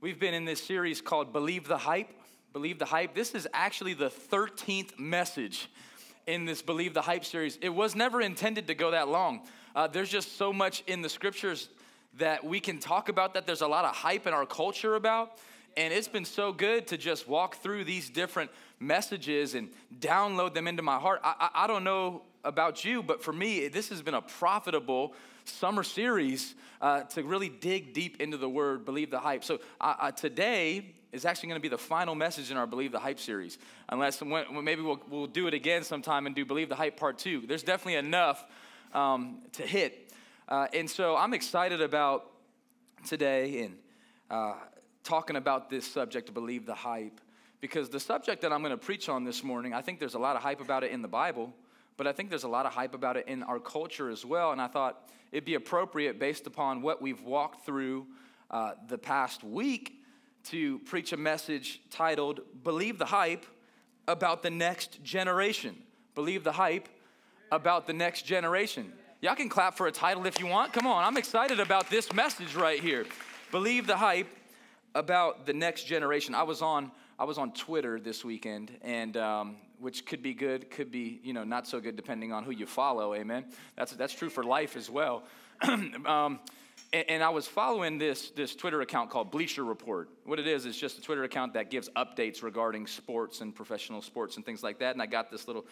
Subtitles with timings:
[0.00, 2.08] We've been in this series called Believe the Hype.
[2.52, 3.16] Believe the Hype.
[3.16, 5.68] This is actually the 13th message
[6.28, 7.58] in this Believe the Hype series.
[7.60, 9.40] It was never intended to go that long.
[9.74, 11.68] Uh, there's just so much in the scriptures
[12.16, 15.36] that we can talk about that there's a lot of hype in our culture about.
[15.76, 19.68] And it's been so good to just walk through these different messages and
[19.98, 21.20] download them into my heart.
[21.24, 25.14] I, I, I don't know about you, but for me, this has been a profitable
[25.48, 29.44] summer series uh, to really dig deep into the word, believe the hype.
[29.44, 32.92] So uh, uh, today is actually going to be the final message in our Believe
[32.92, 33.58] the Hype series.
[33.88, 37.42] Unless maybe we'll, we'll do it again sometime and do Believe the Hype part two.
[37.46, 38.44] There's definitely enough
[38.92, 40.12] um, to hit.
[40.48, 42.30] Uh, and so I'm excited about
[43.06, 43.76] today and
[44.30, 44.54] uh,
[45.02, 47.20] talking about this subject Believe the Hype
[47.60, 50.18] because the subject that I'm going to preach on this morning, I think there's a
[50.18, 51.52] lot of hype about it in the Bible
[51.98, 54.52] but I think there's a lot of hype about it in our culture as well.
[54.52, 58.06] And I thought it'd be appropriate, based upon what we've walked through
[58.50, 59.96] uh, the past week,
[60.44, 63.44] to preach a message titled Believe the Hype
[64.06, 65.76] about the next generation.
[66.14, 66.88] Believe the hype
[67.52, 68.92] about the next generation.
[69.20, 70.72] Y'all can clap for a title if you want.
[70.72, 73.04] Come on, I'm excited about this message right here.
[73.50, 74.28] Believe the hype
[74.94, 76.34] about the next generation.
[76.34, 80.70] I was on I was on Twitter this weekend, and um, which could be good,
[80.70, 83.14] could be you know not so good depending on who you follow.
[83.14, 83.44] Amen.
[83.76, 85.24] That's that's true for life as well.
[85.62, 86.38] um,
[86.92, 90.08] and, I was following this this Twitter account called Bleacher Report.
[90.24, 94.00] What it is is just a Twitter account that gives updates regarding sports and professional
[94.00, 94.94] sports and things like that.
[94.94, 95.66] And I got this little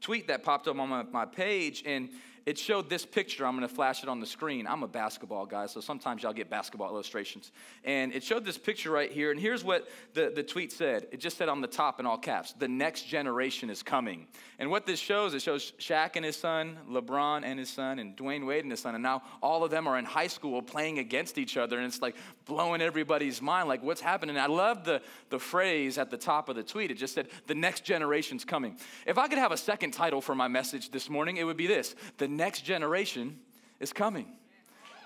[0.00, 2.10] tweet that popped up on my, my page, and
[2.44, 3.46] it showed this picture.
[3.46, 4.66] I'm going to flash it on the screen.
[4.66, 7.52] I'm a basketball guy, so sometimes y'all get basketball illustrations.
[7.84, 9.30] And it showed this picture right here.
[9.30, 12.18] And here's what the, the tweet said it just said on the top in all
[12.18, 14.26] caps the next generation is coming.
[14.58, 18.16] And what this shows, it shows Shaq and his son, LeBron and his son, and
[18.16, 18.94] Dwyane Wade and his son.
[18.94, 21.78] And now all of them are in high school playing against each other.
[21.78, 24.36] And it's like blowing everybody's mind, like what's happening.
[24.38, 26.90] I love the, the phrase at the top of the tweet.
[26.90, 28.78] It just said, the next generation's coming.
[29.06, 31.66] If I could have a second title for my message this morning, it would be
[31.66, 33.38] this The next generation
[33.80, 34.26] is coming.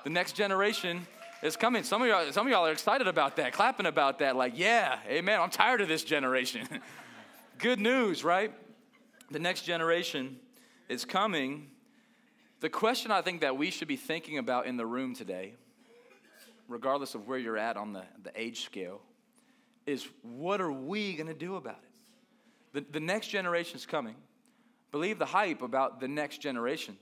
[0.05, 1.07] The next generation
[1.43, 1.83] is coming.
[1.83, 4.99] Some of y'all, some of y'all are excited about that, clapping about that, like, yeah,
[5.09, 5.41] amen.
[5.41, 6.67] I'm tired of this generation.
[7.59, 8.53] Good news, right?
[9.31, 10.39] The next generation
[10.89, 11.69] is coming.
[12.61, 15.55] The question I think that we should be thinking about in the room today,
[16.69, 19.01] regardless of where you're at on the, the age scale,
[19.87, 21.87] is what are we going to do about it?
[22.73, 24.17] The, the next generation is coming.
[24.93, 26.97] Believe the hype about the next generation.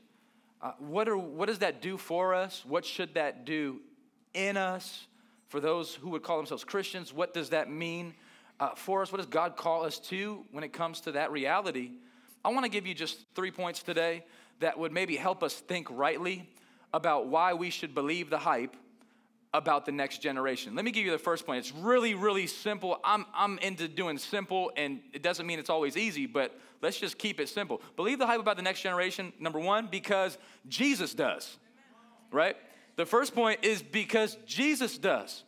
[0.65, 2.65] Uh, what, are, what does that do for us?
[2.67, 3.81] What should that do
[4.33, 5.07] in us?
[5.49, 8.15] For those who would call themselves Christians, what does that mean
[8.59, 9.13] uh, for us?
[9.13, 11.91] What does God call us to when it comes to that reality?
[12.43, 14.25] I want to give you just three points today
[14.61, 16.49] that would maybe help us think rightly
[16.95, 18.75] about why we should believe the hype
[19.55, 20.75] about the next generation.
[20.75, 21.61] Let me give you the first point.
[21.61, 22.99] It's really, really simple.
[23.05, 27.17] I'm, I'm into doing simple, and it doesn't mean it's always easy, but let's just
[27.19, 27.81] keep it simple.
[27.95, 30.37] Believe the hype about the next generation, number one, because
[30.69, 31.57] Jesus does,
[32.33, 32.57] right?
[32.97, 35.45] The first point is because Jesus does.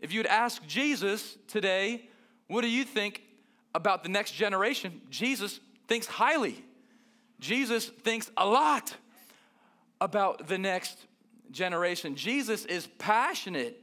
[0.00, 2.10] If you'd ask Jesus today,
[2.48, 3.22] what do you think
[3.72, 5.00] about the next generation?
[5.10, 6.64] Jesus thinks highly.
[7.38, 8.96] Jesus thinks a lot
[10.00, 10.98] about the next
[11.50, 12.16] generation.
[12.16, 13.82] Jesus is passionate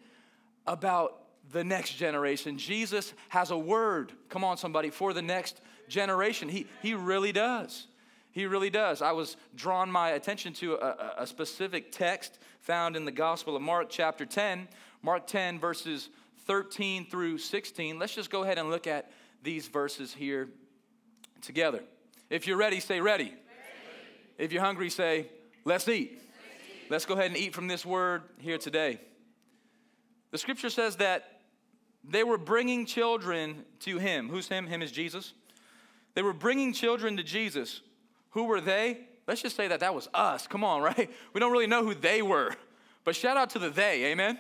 [0.66, 1.20] about
[1.52, 2.58] the next generation.
[2.58, 6.50] Jesus has a word, come on, somebody, for the next generation.
[6.50, 7.88] He, he really does.
[8.32, 9.02] He really does.
[9.02, 13.62] I was drawn my attention to a, a specific text found in the Gospel of
[13.62, 14.68] Mark, chapter 10,
[15.04, 16.10] Mark 10, verses
[16.46, 18.00] 13 through 16.
[18.00, 19.12] Let's just go ahead and look at
[19.44, 20.48] these verses here
[21.42, 21.84] together.
[22.30, 23.26] If you're ready, say ready.
[23.26, 23.36] ready.
[24.40, 25.28] If you're hungry, say,
[25.66, 26.23] let's eat.
[26.90, 29.00] Let's go ahead and eat from this word here today.
[30.32, 31.42] The scripture says that
[32.04, 34.30] they were bringing children to him.
[34.30, 34.68] Who's him?
[34.68, 35.34] Him is Jesus.
[36.16, 37.82] They were bringing children to Jesus.
[38.32, 39.00] Who were they?
[39.28, 40.48] Let's just say that that was us.
[40.48, 41.10] Come on, right?
[41.34, 42.56] We don't really know who they were.
[43.04, 44.40] But shout out to the they, amen?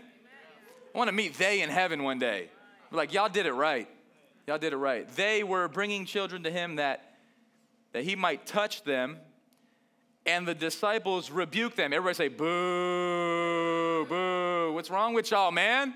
[0.93, 2.49] I want to meet they in heaven one day.
[2.91, 3.89] Like, y'all did it right.
[4.47, 5.07] Y'all did it right.
[5.15, 7.15] They were bringing children to him that,
[7.93, 9.17] that he might touch them
[10.25, 11.93] and the disciples rebuked them.
[11.93, 14.73] Everybody say, boo, boo.
[14.73, 15.93] What's wrong with y'all, man?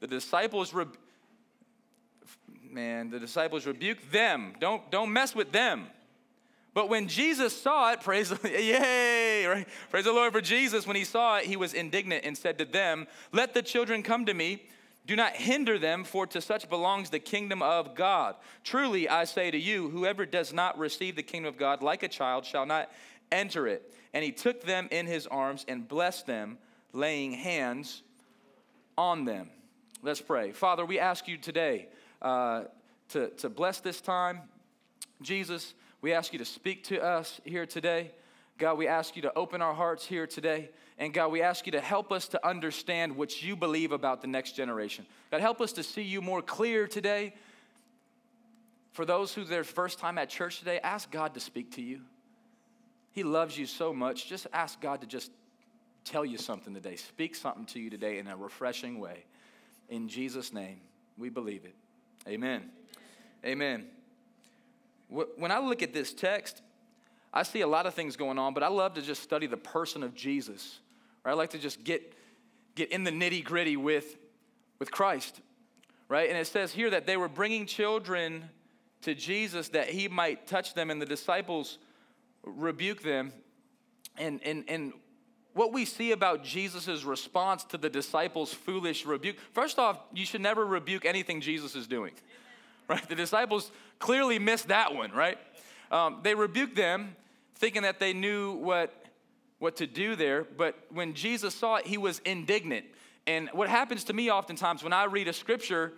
[0.00, 0.86] The disciples, re-
[2.70, 4.54] man, the disciples rebuked them.
[4.60, 5.86] Don't, don't mess with them.
[6.74, 9.68] But when Jesus saw it, praise the yay, right?
[9.90, 10.86] Praise the Lord for Jesus.
[10.86, 14.26] When he saw it, he was indignant and said to them, Let the children come
[14.26, 14.62] to me
[15.06, 18.36] do not hinder them, for to such belongs the kingdom of God.
[18.62, 22.08] Truly, I say to you, whoever does not receive the kingdom of God like a
[22.08, 22.90] child shall not
[23.30, 23.92] enter it.
[24.14, 26.56] And he took them in his arms and blessed them,
[26.92, 28.02] laying hands
[28.96, 29.50] on them.
[30.02, 30.52] Let's pray.
[30.52, 31.88] Father, we ask you today
[32.22, 32.64] uh,
[33.10, 34.40] to, to bless this time.
[35.20, 38.10] Jesus, we ask you to speak to us here today.
[38.56, 40.70] God, we ask you to open our hearts here today.
[40.98, 44.28] And God, we ask you to help us to understand what you believe about the
[44.28, 45.06] next generation.
[45.30, 47.34] God, help us to see you more clear today.
[48.92, 51.82] For those who are their first time at church today, ask God to speak to
[51.82, 52.00] you.
[53.10, 54.28] He loves you so much.
[54.28, 55.32] Just ask God to just
[56.04, 56.94] tell you something today.
[56.94, 59.24] Speak something to you today in a refreshing way.
[59.88, 60.80] In Jesus' name,
[61.18, 61.74] we believe it.
[62.28, 62.70] Amen.
[63.44, 63.86] Amen.
[65.08, 66.62] When I look at this text,
[67.32, 69.56] I see a lot of things going on, but I love to just study the
[69.56, 70.78] person of Jesus.
[71.24, 71.32] Right?
[71.32, 72.12] I like to just get,
[72.74, 74.16] get in the nitty gritty with,
[74.78, 75.40] with Christ.
[76.08, 76.28] Right?
[76.28, 78.50] And it says here that they were bringing children
[79.02, 81.78] to Jesus that he might touch them, and the disciples
[82.42, 83.32] rebuke them.
[84.16, 84.92] And, and, and
[85.54, 90.40] what we see about Jesus' response to the disciples' foolish rebuke, first off, you should
[90.40, 92.12] never rebuke anything Jesus is doing.
[92.86, 93.08] Right?
[93.08, 95.38] The disciples clearly missed that one, right?
[95.90, 97.16] Um, they rebuked them
[97.54, 99.03] thinking that they knew what,
[99.58, 102.84] what to do there, but when Jesus saw it, he was indignant.
[103.26, 105.92] And what happens to me oftentimes when I read a scripture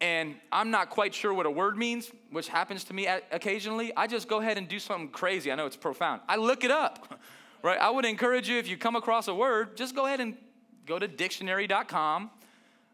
[0.00, 4.08] and I'm not quite sure what a word means, which happens to me occasionally, I
[4.08, 5.52] just go ahead and do something crazy.
[5.52, 6.22] I know it's profound.
[6.28, 7.20] I look it up.
[7.62, 7.78] right?
[7.80, 10.36] I would encourage you if you come across a word, just go ahead and
[10.86, 12.30] go to dictionary.com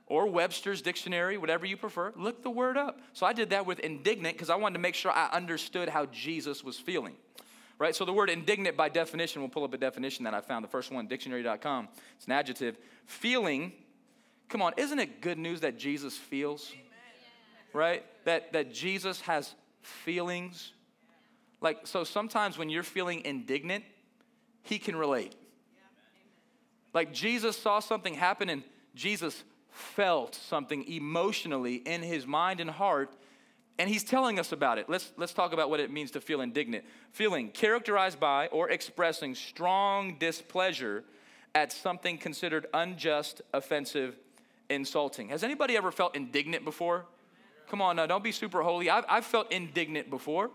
[0.06, 3.00] or Webster's dictionary, whatever you prefer, look the word up.
[3.12, 6.06] So I did that with indignant because I wanted to make sure I understood how
[6.06, 7.15] Jesus was feeling.
[7.79, 7.95] Right?
[7.95, 10.69] So the word indignant by definition, we'll pull up a definition that I found, the
[10.69, 11.89] first one, dictionary.com.
[12.17, 12.77] It's an adjective.
[13.07, 13.73] Feeling,
[14.49, 16.73] come on, isn't it good news that Jesus feels?
[16.73, 16.85] Amen.
[17.73, 18.05] Right?
[18.25, 20.73] That that Jesus has feelings.
[21.61, 23.85] Like, so sometimes when you're feeling indignant,
[24.63, 25.35] he can relate.
[26.95, 28.63] Like Jesus saw something happen and
[28.95, 33.15] Jesus felt something emotionally in his mind and heart
[33.79, 34.89] and he's telling us about it.
[34.89, 36.85] Let's, let's talk about what it means to feel indignant.
[37.13, 41.05] Feeling characterized by or expressing strong displeasure
[41.55, 44.17] at something considered unjust, offensive,
[44.69, 45.29] insulting.
[45.29, 47.07] Has anybody ever felt indignant before?
[47.69, 48.91] Come on now, don't be super holy.
[48.91, 50.51] I've, I've felt indignant before.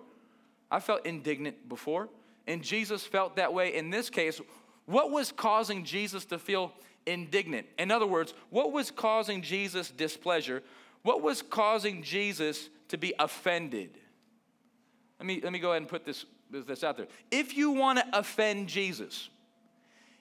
[0.69, 2.09] I felt indignant before
[2.47, 4.41] and Jesus felt that way in this case,
[4.85, 6.73] what was causing Jesus to feel
[7.05, 7.67] indignant?
[7.77, 10.61] In other words, what was causing Jesus displeasure?
[11.03, 13.97] What was causing Jesus to be offended?
[15.19, 17.07] Let me, let me go ahead and put this, this out there.
[17.31, 19.29] If you want to offend Jesus,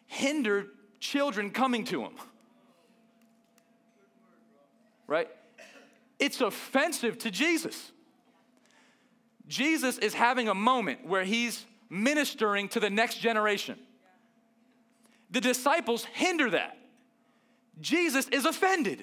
[0.06, 0.66] hinder
[1.00, 2.12] children coming to him.
[5.06, 5.28] Right?
[6.18, 7.90] It's offensive to Jesus.
[9.48, 13.78] Jesus is having a moment where he's ministering to the next generation.
[15.30, 16.78] The disciples hinder that.
[17.80, 19.00] Jesus is offended.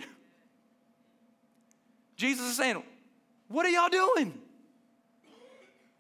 [2.16, 2.82] Jesus is saying,
[3.50, 4.40] What are y'all doing?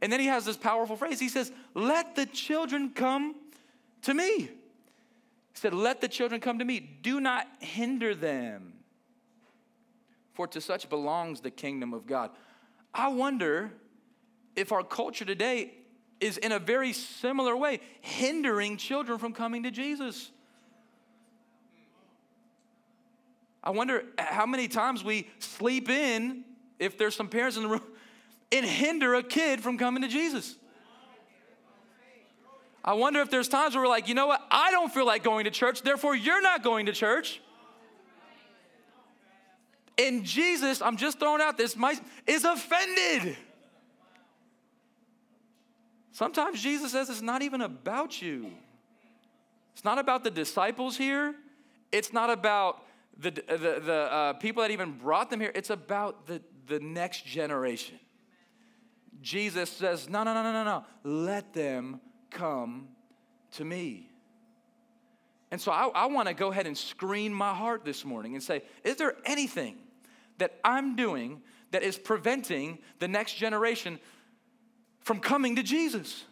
[0.01, 1.19] And then he has this powerful phrase.
[1.19, 3.36] He says, Let the children come
[4.04, 4.38] to me.
[4.38, 4.50] He
[5.54, 6.80] said, Let the children come to me.
[6.80, 8.74] Do not hinder them,
[10.34, 12.31] for to such belongs the kingdom of God.
[12.94, 13.72] I wonder
[14.56, 15.74] if our culture today
[16.19, 20.31] is in a very similar way hindering children from coming to Jesus.
[23.63, 26.46] I wonder how many times we sleep in,
[26.79, 27.81] if there's some parents in the room,
[28.51, 30.55] and hinder a kid from coming to Jesus.
[32.83, 35.24] I wonder if there's times where we're like, you know what, I don't feel like
[35.24, 37.41] going to church, therefore you're not going to church.
[39.98, 41.75] And Jesus, I'm just throwing out this,
[42.25, 43.36] is offended.
[46.13, 48.51] Sometimes Jesus says it's not even about you.
[49.74, 51.36] It's not about the disciples here.
[51.91, 52.83] It's not about
[53.17, 55.51] the, the, the uh, people that even brought them here.
[55.53, 57.99] It's about the, the next generation.
[59.21, 60.85] Jesus says, no, no, no, no, no, no.
[61.03, 61.99] Let them
[62.29, 62.88] come
[63.53, 64.09] to me.
[65.51, 68.43] And so I, I want to go ahead and screen my heart this morning and
[68.43, 69.77] say, is there anything
[70.38, 73.99] that I'm doing that is preventing the next generation
[75.01, 76.23] from coming to Jesus.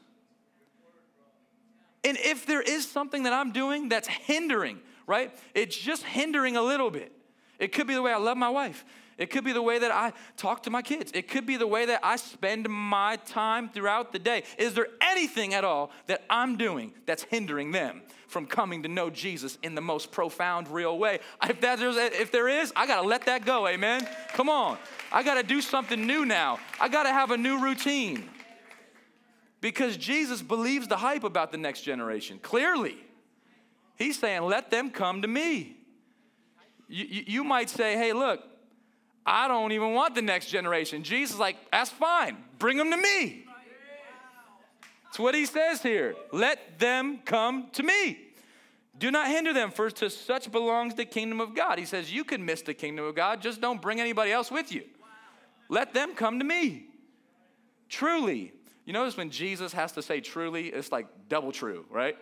[2.04, 5.36] And if there is something that I'm doing that's hindering, right?
[5.54, 7.12] It's just hindering a little bit.
[7.60, 8.86] It could be the way I love my wife.
[9.18, 11.12] It could be the way that I talk to my kids.
[11.16, 14.44] It could be the way that I spend my time throughout the day.
[14.60, 19.10] Is there anything at all that I'm doing that's hindering them from coming to know
[19.10, 21.20] Jesus in the most profound, real way?
[21.50, 24.08] If, that, if there is, I got to let that go, amen?
[24.34, 24.78] Come on.
[25.12, 26.60] I got to do something new now.
[26.80, 28.30] I got to have a new routine.
[29.62, 32.38] Because Jesus believes the hype about the next generation.
[32.44, 32.98] Clearly,
[33.96, 35.76] he's saying, let them come to me.
[36.88, 38.44] you, you might say, hey, look,
[39.28, 41.04] I don't even want the next generation.
[41.04, 42.38] Jesus like, that's fine.
[42.60, 43.44] Bring them to me.
[45.04, 46.16] That's what he says here.
[46.32, 48.20] Let them come to me.
[48.98, 51.78] Do not hinder them, for to such belongs the kingdom of God.
[51.78, 54.72] He says, You can miss the kingdom of God, just don't bring anybody else with
[54.72, 54.84] you.
[55.70, 56.86] Let them come to me.
[57.90, 58.54] Truly.
[58.86, 62.18] You notice when Jesus has to say truly, it's like double true, right?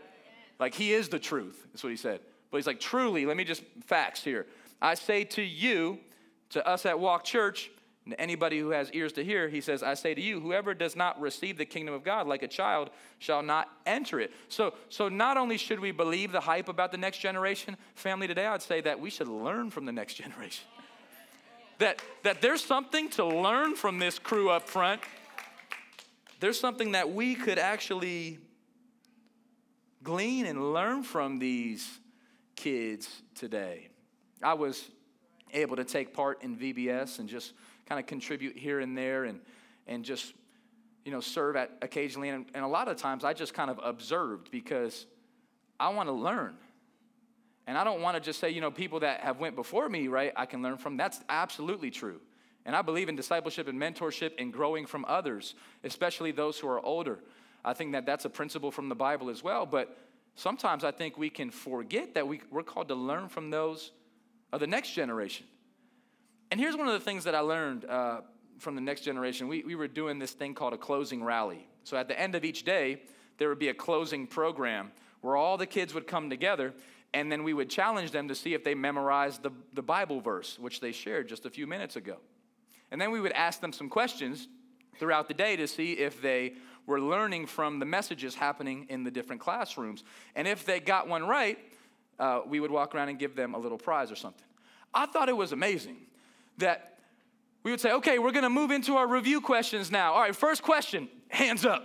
[0.60, 2.22] Like he is the truth, that's what he said.
[2.50, 4.48] But he's like, truly, let me just facts here.
[4.82, 6.00] I say to you,
[6.50, 7.72] to us at Walk Church,
[8.06, 10.96] and anybody who has ears to hear, he says, I say to you, whoever does
[10.96, 14.32] not receive the kingdom of God like a child shall not enter it.
[14.48, 18.46] So, so not only should we believe the hype about the next generation, family, today
[18.46, 20.66] I'd say that we should learn from the next generation.
[21.80, 25.02] That, that there's something to learn from this crew up front.
[26.40, 28.40] There's something that we could actually
[30.04, 32.00] glean and learn from these
[32.56, 33.90] kids today.
[34.42, 34.90] I was
[35.56, 37.54] able to take part in VBS and just
[37.88, 39.40] kind of contribute here and there and,
[39.88, 40.34] and just,
[41.04, 42.30] you know, serve at occasionally.
[42.30, 45.06] And, and a lot of times I just kind of observed because
[45.80, 46.56] I want to learn.
[47.68, 50.08] And I don't want to just say, you know, people that have went before me,
[50.08, 50.98] right, I can learn from.
[50.98, 52.20] That's absolutely true.
[52.66, 56.84] And I believe in discipleship and mentorship and growing from others, especially those who are
[56.84, 57.20] older.
[57.64, 59.66] I think that that's a principle from the Bible as well.
[59.66, 59.98] But
[60.36, 63.92] sometimes I think we can forget that we, we're called to learn from those
[64.56, 65.46] of the next generation.
[66.50, 68.22] And here's one of the things that I learned uh,
[68.58, 69.50] from the next generation.
[69.50, 71.68] We, we were doing this thing called a closing rally.
[71.84, 73.02] So at the end of each day,
[73.38, 76.74] there would be a closing program where all the kids would come together
[77.14, 80.58] and then we would challenge them to see if they memorized the, the Bible verse,
[80.58, 82.16] which they shared just a few minutes ago.
[82.92, 84.48] And then we would ask them some questions
[85.00, 86.54] throughout the day to see if they
[86.86, 90.06] were learning from the messages happening in the different classrooms.
[90.34, 91.60] And if they got one right,
[92.20, 94.45] uh, we would walk around and give them a little prize or something.
[94.96, 95.98] I thought it was amazing
[96.58, 96.98] that
[97.64, 100.14] we would say, okay, we're gonna move into our review questions now.
[100.14, 101.84] All right, first question, hands up.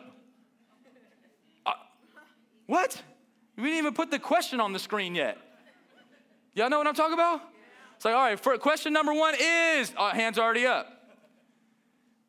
[1.67, 1.73] Uh,
[2.67, 3.03] what?
[3.57, 5.37] We didn't even put the question on the screen yet.
[6.55, 7.43] Y'all know what I'm talking about?
[7.97, 10.87] It's like, all right, for question number one is, uh, hands already up.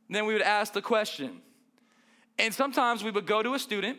[0.07, 1.41] And then we would ask the question.
[2.37, 3.97] And sometimes we would go to a student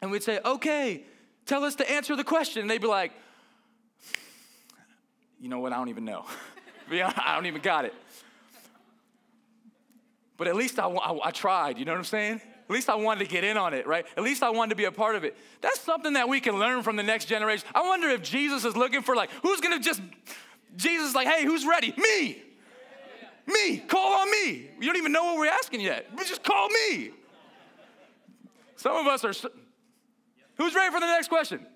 [0.00, 1.04] and we'd say, okay,
[1.44, 2.62] tell us to answer the question.
[2.62, 3.12] And they'd be like,
[5.42, 6.24] you know what, I don't even know.
[6.90, 7.94] I don't even got it.
[10.36, 12.40] But at least I, I, I tried, you know what I'm saying?
[12.40, 14.06] At least I wanted to get in on it, right?
[14.16, 15.36] At least I wanted to be a part of it.
[15.60, 17.66] That's something that we can learn from the next generation.
[17.74, 20.00] I wonder if Jesus is looking for, like, who's gonna just,
[20.76, 21.92] Jesus like, hey, who's ready?
[21.96, 22.40] Me.
[23.46, 23.78] Me.
[23.78, 24.70] Call on me.
[24.78, 26.06] You don't even know what we're asking yet.
[26.18, 27.10] Just call me.
[28.76, 29.50] Some of us are,
[30.56, 31.66] who's ready for the next question?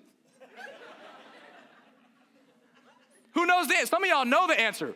[3.37, 3.85] Who knows the answer?
[3.85, 4.95] Some of y'all know the answer.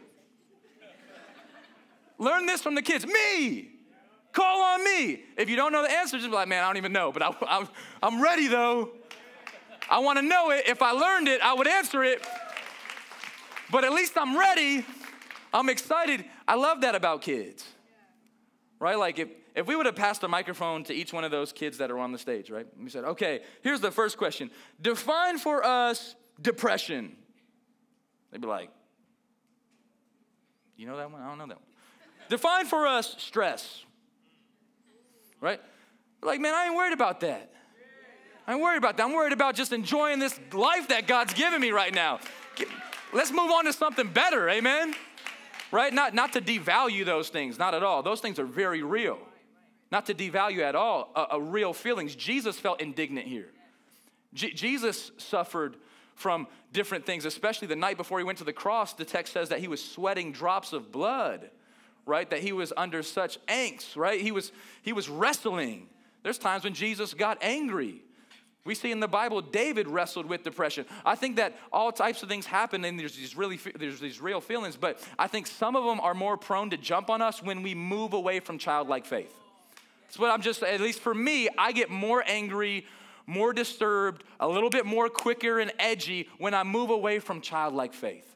[2.17, 3.05] Learn this from the kids.
[3.05, 3.69] Me.
[4.31, 5.21] Call on me.
[5.37, 7.21] If you don't know the answer, just be like, man, I don't even know, but
[7.21, 7.67] I, I'm,
[8.01, 8.89] I'm ready though.
[9.87, 10.63] I want to know it.
[10.67, 12.25] If I learned it, I would answer it.
[13.69, 14.87] But at least I'm ready.
[15.53, 16.25] I'm excited.
[16.47, 17.63] I love that about kids.
[18.79, 18.97] Right?
[18.97, 21.77] Like if, if we would have passed a microphone to each one of those kids
[21.77, 22.65] that are on the stage, right?
[22.81, 24.49] We said, okay, here's the first question
[24.81, 27.17] Define for us depression.
[28.31, 28.69] They'd be like,
[30.77, 31.21] You know that one?
[31.21, 31.65] I don't know that one.
[32.29, 33.83] Define for us stress.
[35.41, 35.59] Right?
[36.21, 37.51] Like, man, I ain't worried about that.
[38.47, 39.03] I ain't worried about that.
[39.03, 42.19] I'm worried about just enjoying this life that God's given me right now.
[43.13, 44.93] Let's move on to something better, amen?
[45.71, 45.93] Right?
[45.93, 48.03] Not, not to devalue those things, not at all.
[48.03, 49.19] Those things are very real.
[49.91, 52.15] Not to devalue at all a, a real feelings.
[52.15, 53.49] Jesus felt indignant here.
[54.33, 55.75] Jesus suffered
[56.21, 58.93] from different things, especially the night before he went to the cross.
[58.93, 61.49] The text says that he was sweating drops of blood,
[62.05, 62.29] right?
[62.29, 64.21] That he was under such angst, right?
[64.21, 64.51] He was,
[64.81, 65.89] he was wrestling.
[66.23, 68.01] There's times when Jesus got angry.
[68.63, 70.85] We see in the Bible, David wrestled with depression.
[71.03, 74.39] I think that all types of things happen, and there's these really there's these real
[74.39, 74.75] feelings.
[74.75, 77.73] But I think some of them are more prone to jump on us when we
[77.73, 79.33] move away from childlike faith.
[80.03, 80.61] That's what I'm just.
[80.61, 82.85] At least for me, I get more angry
[83.31, 87.93] more disturbed, a little bit more quicker and edgy when I move away from childlike
[87.93, 88.27] faith.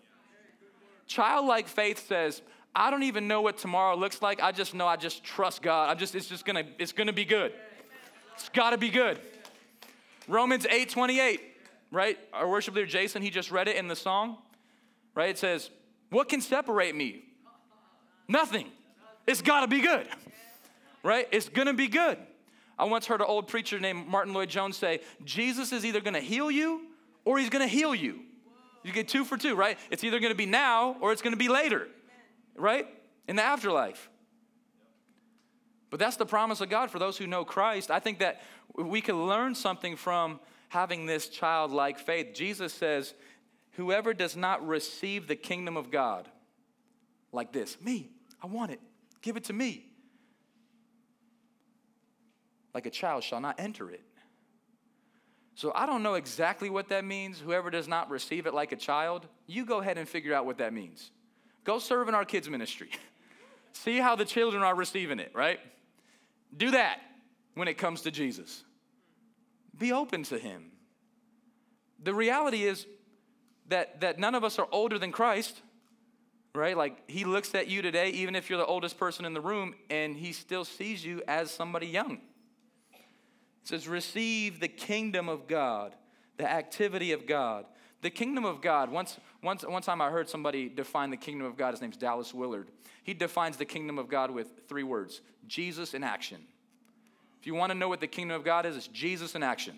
[1.05, 2.41] Childlike faith says,
[2.73, 4.41] I don't even know what tomorrow looks like.
[4.41, 5.89] I just know I just trust God.
[5.89, 7.53] I'm just, it's just gonna, it's gonna be good.
[8.35, 9.19] It's gotta be good.
[10.27, 11.41] Romans 8 28,
[11.91, 12.17] right?
[12.33, 14.37] Our worship leader Jason, he just read it in the song,
[15.13, 15.29] right?
[15.29, 15.69] It says,
[16.09, 17.23] What can separate me?
[18.27, 18.71] Nothing.
[19.27, 20.07] It's gotta be good,
[21.03, 21.27] right?
[21.31, 22.17] It's gonna be good.
[22.77, 26.51] I once heard an old preacher named Martyn Lloyd-Jones say, Jesus is either gonna heal
[26.51, 26.88] you
[27.24, 28.20] or he's gonna heal you.
[28.84, 29.79] You get two for two, right?
[29.89, 31.88] It's either to be now or it's to be later,
[32.55, 32.88] right?
[33.27, 34.10] In the afterlife.
[35.89, 37.89] But that's the promise of God for those who know Christ.
[37.89, 38.41] I think that
[38.75, 40.39] we can learn something from
[40.70, 42.34] having this childlike faith.
[42.34, 43.13] Jesus says,
[43.72, 46.29] Whoever does not receive the kingdom of God
[47.32, 48.10] like this, me,
[48.41, 48.79] I want it,
[49.22, 49.86] give it to me,
[52.75, 54.03] like a child shall not enter it.
[55.55, 57.39] So I don't know exactly what that means.
[57.39, 60.58] Whoever does not receive it like a child, you go ahead and figure out what
[60.58, 61.10] that means.
[61.63, 62.89] Go serve in our kids' ministry.
[63.72, 65.60] See how the children are receiving it, right?
[66.55, 67.00] Do that
[67.53, 68.65] when it comes to Jesus.
[69.77, 70.72] Be open to him.
[72.03, 72.86] The reality is
[73.70, 75.62] that, that none of us are older than Christ,
[76.53, 76.75] right?
[76.75, 79.75] Like he looks at you today, even if you're the oldest person in the room,
[79.89, 82.20] and he still sees you as somebody young.
[83.65, 85.95] It says, receive the kingdom of God,
[86.38, 87.65] the activity of God.
[88.03, 91.57] The kingdom of God, once, once, one time I heard somebody define the kingdom of
[91.57, 91.72] God.
[91.72, 92.69] His name's Dallas Willard.
[93.01, 96.41] He defines the kingdom of God with three words Jesus in action.
[97.39, 99.74] If you want to know what the kingdom of God is, it's Jesus in action.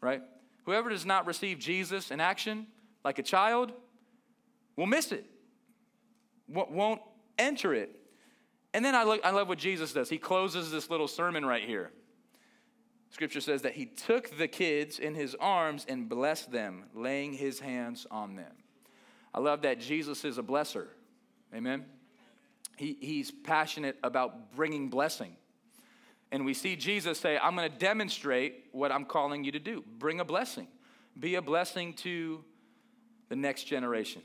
[0.00, 0.22] Right?
[0.66, 2.68] Whoever does not receive Jesus in action,
[3.04, 3.72] like a child,
[4.76, 5.24] will miss it,
[6.46, 7.00] won't
[7.40, 7.90] enter it.
[8.72, 10.08] And then I, look, I love what Jesus does.
[10.08, 11.90] He closes this little sermon right here.
[13.10, 17.60] Scripture says that he took the kids in his arms and blessed them, laying his
[17.60, 18.52] hands on them.
[19.32, 20.86] I love that Jesus is a blesser.
[21.54, 21.84] Amen.
[22.76, 25.36] He, he's passionate about bringing blessing.
[26.32, 29.84] And we see Jesus say, I'm going to demonstrate what I'm calling you to do.
[29.98, 30.66] Bring a blessing.
[31.18, 32.44] Be a blessing to
[33.28, 34.22] the next generation.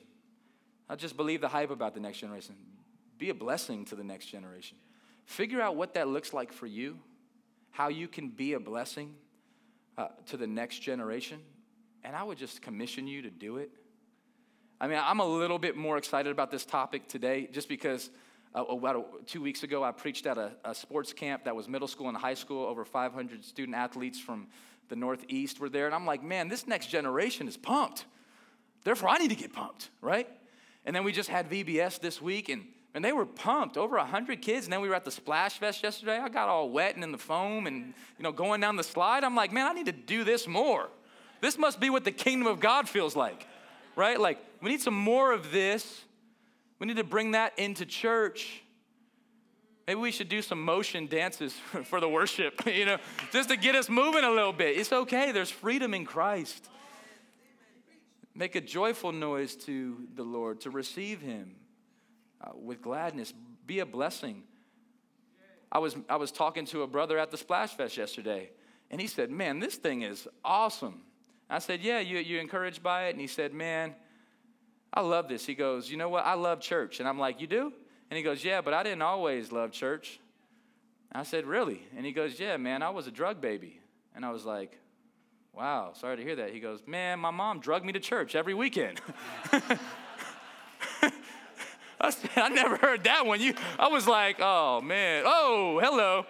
[0.90, 2.56] I just believe the hype about the next generation.
[3.18, 4.78] Be a blessing to the next generation.
[5.26, 7.00] Figure out what that looks like for you
[7.72, 9.16] how you can be a blessing
[9.98, 11.40] uh, to the next generation.
[12.04, 13.72] And I would just commission you to do it.
[14.80, 18.10] I mean, I'm a little bit more excited about this topic today just because
[18.56, 21.88] uh, about two weeks ago I preached at a, a sports camp that was middle
[21.88, 22.66] school and high school.
[22.66, 24.48] Over 500 student athletes from
[24.90, 25.86] the Northeast were there.
[25.86, 28.05] And I'm like, man, this next generation is pumped.
[28.84, 30.27] Therefore, I need to get pumped, right?
[30.86, 34.42] And then we just had VBS this week, and and they were pumped, over 100
[34.42, 34.66] kids.
[34.66, 36.18] And then we were at the Splash Fest yesterday.
[36.18, 39.24] I got all wet and in the foam and, you know, going down the slide.
[39.24, 40.90] I'm like, man, I need to do this more.
[41.40, 43.48] This must be what the kingdom of God feels like,
[43.96, 44.20] right?
[44.20, 46.01] Like, we need some more of this.
[46.80, 48.62] We need to bring that into church.
[49.88, 51.54] Maybe we should do some motion dances
[51.86, 52.98] for the worship, you know,
[53.32, 54.77] just to get us moving a little bit.
[54.77, 56.68] It's okay, there's freedom in Christ.
[58.36, 61.56] Make a joyful noise to the Lord to receive Him
[62.44, 63.34] uh, with gladness.
[63.66, 64.44] Be a blessing.
[65.72, 68.50] I was, I was talking to a brother at the Splash Fest yesterday,
[68.90, 71.01] and he said, Man, this thing is awesome.
[71.50, 73.12] I said, Yeah, you, you encouraged by it?
[73.12, 73.96] And he said, Man,
[74.94, 75.46] I love this.
[75.46, 76.25] He goes, You know what?
[76.25, 77.00] I love church.
[77.00, 77.74] And I'm like, You do?
[78.10, 80.20] And he goes, Yeah, but I didn't always love church.
[81.12, 81.82] I said, Really?
[81.96, 83.80] And he goes, Yeah, man, I was a drug baby.
[84.16, 84.77] And I was like,
[85.54, 86.54] Wow, sorry to hear that.
[86.54, 89.00] He goes, Man, my mom drugged me to church every weekend.
[92.01, 93.40] I, I never heard that one.
[93.42, 96.25] You, I was like, oh man, oh, hello.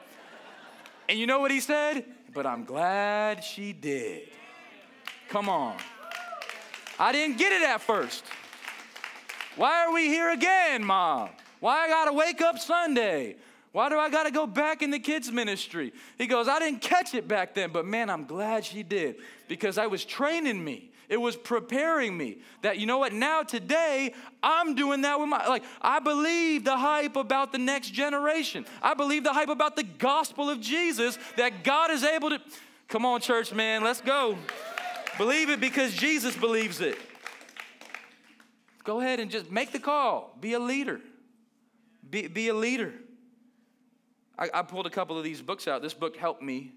[1.10, 2.06] And you know what he said?
[2.34, 4.30] But I'm glad she did.
[5.30, 5.76] Come on.
[7.00, 8.24] I didn't get it at first.
[9.56, 11.30] Why are we here again, mom?
[11.60, 13.36] Why I gotta wake up Sunday?
[13.72, 15.94] Why do I gotta go back in the kids' ministry?
[16.18, 19.16] He goes, I didn't catch it back then, but man, I'm glad she did
[19.48, 20.91] because I was training me.
[21.12, 25.46] It was preparing me that, you know what, now today, I'm doing that with my,
[25.46, 28.66] like, I believe the hype about the next generation.
[28.82, 32.40] I believe the hype about the gospel of Jesus that God is able to,
[32.88, 34.38] come on, church, man, let's go.
[35.18, 36.98] Believe it because Jesus believes it.
[38.86, 40.38] Go ahead and just make the call.
[40.40, 41.02] Be a leader.
[42.10, 42.94] Be, be a leader.
[44.40, 45.82] I, I pulled a couple of these books out.
[45.82, 46.72] This book helped me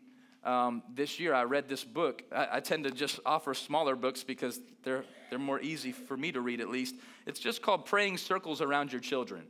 [0.45, 2.23] um, this year I read this book.
[2.31, 6.33] I, I, tend to just offer smaller books because they're, they're more easy for me
[6.33, 6.97] to read at least.
[7.27, 9.45] It's just called Praying Circles Around Your Children.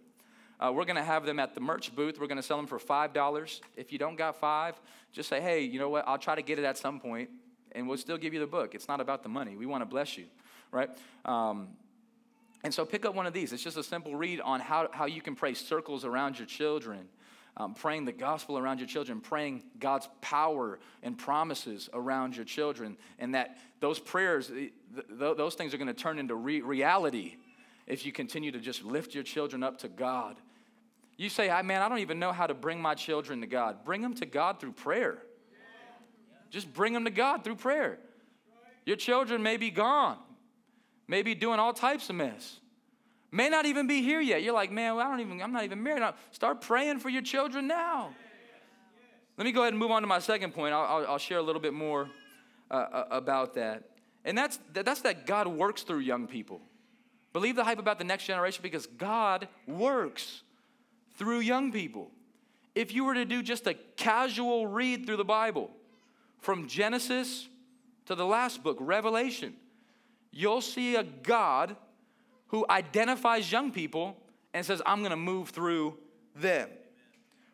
[0.60, 2.20] Uh, we're going to have them at the merch booth.
[2.20, 3.60] We're going to sell them for $5.
[3.76, 4.80] If you don't got five,
[5.12, 6.06] just say, hey, you know what?
[6.06, 7.28] I'll try to get it at some point,
[7.72, 8.74] and we'll still give you the book.
[8.74, 9.56] It's not about the money.
[9.56, 10.26] We want to bless you,
[10.70, 10.90] right?
[11.24, 11.70] Um,
[12.62, 13.52] and so pick up one of these.
[13.52, 17.08] It's just a simple read on how, how you can pray circles around your children
[17.56, 22.96] um, praying the gospel around your children, praying God's power and promises around your children,
[23.18, 27.36] and that those prayers, th- th- those things are going to turn into re- reality
[27.86, 30.36] if you continue to just lift your children up to God.
[31.16, 33.84] You say, I, man, I don't even know how to bring my children to God.
[33.84, 35.18] Bring them to God through prayer.
[36.50, 37.98] Just bring them to God through prayer.
[38.84, 40.18] Your children may be gone.
[41.06, 42.58] may be doing all types of mess.
[43.34, 44.44] May not even be here yet.
[44.44, 46.04] You're like, man, well, I don't even, I'm not even married.
[46.30, 48.14] Start praying for your children now.
[49.36, 50.72] Let me go ahead and move on to my second point.
[50.72, 52.08] I'll, I'll, I'll share a little bit more
[52.70, 53.82] uh, uh about that.
[54.24, 56.60] And that's, that's that God works through young people.
[57.32, 60.44] Believe the hype about the next generation because God works
[61.16, 62.12] through young people.
[62.76, 65.72] If you were to do just a casual read through the Bible,
[66.38, 67.48] from Genesis
[68.06, 69.54] to the last book, Revelation,
[70.30, 71.74] you'll see a God
[72.54, 74.16] who identifies young people
[74.52, 75.98] and says, I'm going to move through
[76.36, 76.68] them.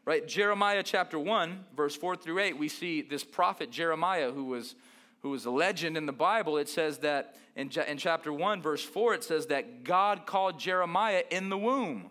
[0.04, 0.28] Right?
[0.28, 4.74] Jeremiah chapter 1, verse 4 through 8, we see this prophet Jeremiah who was
[5.20, 6.58] who was a legend in the Bible.
[6.58, 11.22] It says that in, in chapter 1, verse 4, it says that God called Jeremiah
[11.30, 12.10] in the womb.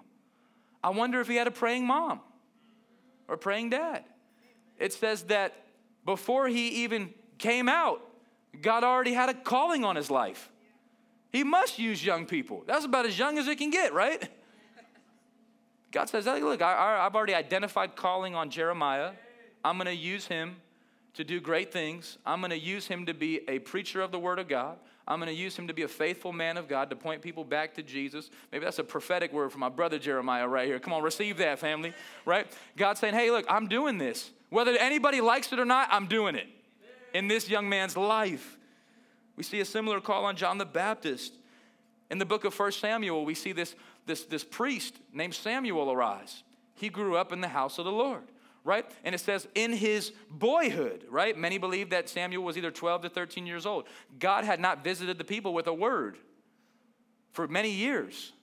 [0.83, 2.21] I wonder if he had a praying mom
[3.27, 4.03] or praying dad.
[4.79, 5.53] It says that
[6.05, 8.01] before he even came out,
[8.59, 10.49] God already had a calling on his life.
[11.31, 12.63] He must use young people.
[12.65, 14.27] That's about as young as it can get, right?
[15.91, 19.11] God says, hey, Look, I, have already identified calling on Jeremiah.
[19.63, 20.57] I'm going to use him
[21.15, 22.17] to do great things.
[22.25, 24.77] I'm going to use him to be a preacher of the Word of God.
[25.09, 27.43] I'm going to use him to be a faithful man of God to point people
[27.43, 28.29] back to Jesus.
[28.51, 30.79] Maybe that's a prophetic word for my brother Jeremiah right here.
[30.79, 31.93] Come on, receive that, family,
[32.25, 32.45] right?
[32.77, 34.29] God's saying, hey, look, I'm doing this.
[34.49, 36.45] Whether anybody likes it or not, I'm doing it
[37.15, 38.58] in this young man's life.
[39.39, 41.33] We see a similar call on John the Baptist.
[42.11, 43.73] In the book of 1 Samuel, we see this,
[44.05, 46.43] this, this priest named Samuel arise.
[46.75, 48.23] He grew up in the house of the Lord,
[48.65, 48.85] right?
[49.05, 51.37] And it says in his boyhood, right?
[51.37, 53.85] Many believe that Samuel was either 12 to 13 years old.
[54.19, 56.17] God had not visited the people with a word
[57.31, 58.33] for many years.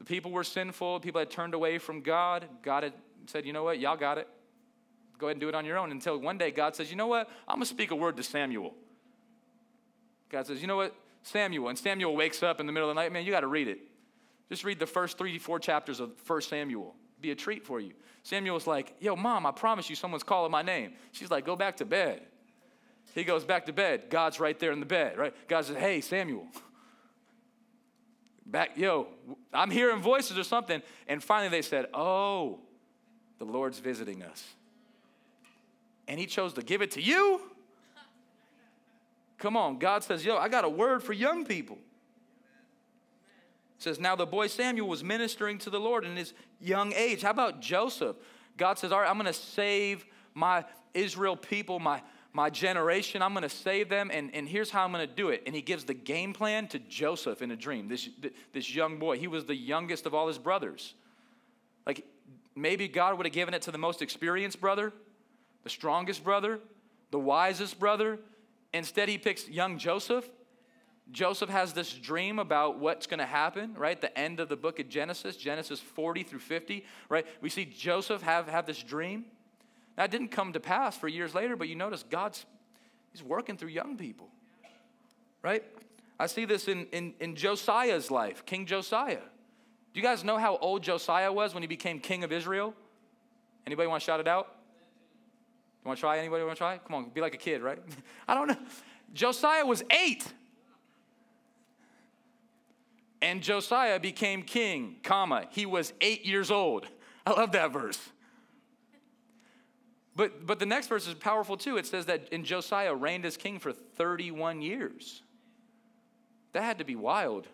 [0.00, 2.48] The people were sinful, people had turned away from God.
[2.64, 2.94] God had
[3.26, 4.26] said, you know what, y'all got it.
[5.18, 5.92] Go ahead and do it on your own.
[5.92, 8.74] Until one day God says, you know what, I'm gonna speak a word to Samuel.
[10.32, 10.94] God says, you know what?
[11.22, 11.68] Samuel.
[11.68, 13.12] And Samuel wakes up in the middle of the night.
[13.12, 13.78] Man, you got to read it.
[14.48, 16.94] Just read the first three, four chapters of 1 Samuel.
[17.20, 17.92] Be a treat for you.
[18.22, 20.92] Samuel's like, yo, mom, I promise you someone's calling my name.
[21.12, 22.22] She's like, go back to bed.
[23.14, 24.04] He goes back to bed.
[24.10, 25.34] God's right there in the bed, right?
[25.48, 26.46] God says, hey, Samuel.
[28.46, 29.08] Back, yo,
[29.52, 30.82] I'm hearing voices or something.
[31.08, 32.60] And finally they said, oh,
[33.38, 34.44] the Lord's visiting us.
[36.08, 37.40] And he chose to give it to you?
[39.42, 41.76] Come on, God says, Yo, I got a word for young people.
[43.76, 47.22] It says, Now the boy Samuel was ministering to the Lord in his young age.
[47.22, 48.14] How about Joseph?
[48.56, 52.02] God says, All right, I'm going to save my Israel people, my,
[52.32, 53.20] my generation.
[53.20, 55.42] I'm going to save them, and, and here's how I'm going to do it.
[55.44, 58.08] And he gives the game plan to Joseph in a dream, this,
[58.52, 59.18] this young boy.
[59.18, 60.94] He was the youngest of all his brothers.
[61.84, 62.06] Like,
[62.54, 64.92] maybe God would have given it to the most experienced brother,
[65.64, 66.60] the strongest brother,
[67.10, 68.20] the wisest brother,
[68.74, 70.28] Instead, he picks young Joseph.
[71.10, 74.00] Joseph has this dream about what's going to happen, right?
[74.00, 77.26] The end of the book of Genesis, Genesis 40 through 50, right?
[77.40, 79.26] We see Joseph have, have this dream.
[79.98, 82.46] Now, it didn't come to pass for years later, but you notice God's,
[83.12, 84.28] he's working through young people,
[85.42, 85.64] right?
[86.18, 89.18] I see this in, in, in Josiah's life, King Josiah.
[89.92, 92.74] Do you guys know how old Josiah was when he became king of Israel?
[93.66, 94.54] Anybody want to shout it out?
[95.84, 96.18] You want to try?
[96.18, 96.78] Anybody want to try?
[96.78, 97.78] Come on, be like a kid, right?
[98.28, 98.56] I don't know.
[99.12, 100.24] Josiah was eight.
[103.20, 106.86] And Josiah became king, comma, he was eight years old.
[107.24, 108.00] I love that verse.
[110.14, 111.76] But, but the next verse is powerful too.
[111.76, 115.22] It says that in Josiah reigned as king for 31 years.
[116.52, 117.46] That had to be wild.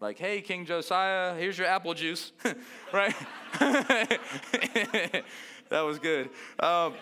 [0.00, 2.32] Like, hey, King Josiah, here's your apple juice,
[2.92, 3.14] right?
[3.58, 5.22] that
[5.70, 6.28] was good.
[6.60, 6.94] Um,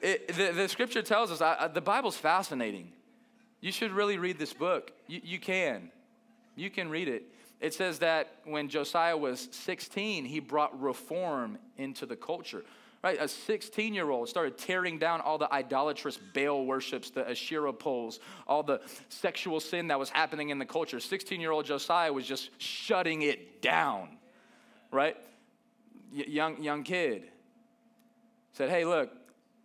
[0.00, 2.92] it, the, the, scripture tells us, I, the Bible's fascinating.
[3.60, 4.92] You should really read this book.
[5.06, 5.90] You, you can.
[6.56, 7.24] You can read it.
[7.60, 12.64] It says that when Josiah was 16, he brought reform into the culture.
[13.02, 13.18] Right?
[13.20, 18.20] A 16 year old started tearing down all the idolatrous Baal worships, the Asherah poles,
[18.46, 21.00] all the sexual sin that was happening in the culture.
[21.00, 24.18] 16 year old Josiah was just shutting it down.
[24.90, 25.16] Right?
[26.14, 27.24] Y- young, young kid
[28.52, 29.10] said, Hey, look,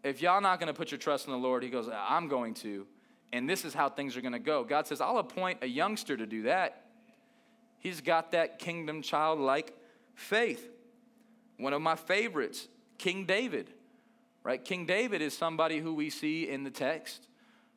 [0.05, 2.53] if y'all not going to put your trust in the Lord, he goes, I'm going
[2.55, 2.85] to.
[3.33, 4.63] And this is how things are going to go.
[4.63, 6.85] God says, I'll appoint a youngster to do that.
[7.79, 9.75] He's got that kingdom childlike
[10.13, 10.69] faith.
[11.57, 12.67] One of my favorites,
[12.99, 13.71] King David.
[14.43, 14.63] Right?
[14.63, 17.27] King David is somebody who we see in the text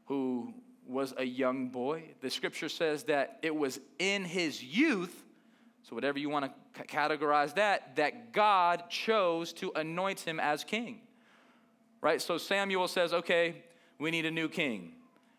[0.04, 0.52] who
[0.86, 2.02] was a young boy.
[2.20, 5.24] The scripture says that it was in his youth,
[5.82, 11.00] so whatever you want to categorize that, that God chose to anoint him as king
[12.00, 12.20] right?
[12.20, 13.62] So Samuel says, okay,
[13.98, 14.92] we need a new king.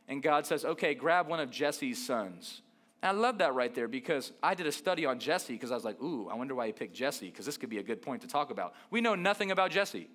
[0.07, 2.61] and God says, okay, grab one of Jesse's sons.
[3.01, 5.75] And I love that right there because I did a study on Jesse because I
[5.75, 8.01] was like, ooh, I wonder why he picked Jesse because this could be a good
[8.01, 8.73] point to talk about.
[8.89, 10.09] We know nothing about Jesse.